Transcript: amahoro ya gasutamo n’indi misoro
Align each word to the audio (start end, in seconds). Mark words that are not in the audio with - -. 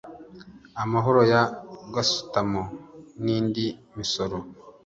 amahoro 0.83 1.21
ya 1.33 1.41
gasutamo 1.93 2.61
n’indi 3.23 3.65
misoro 3.97 4.37